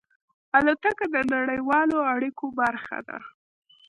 [0.57, 3.19] الوتکه د نړیوالو اړیکو برخه ده.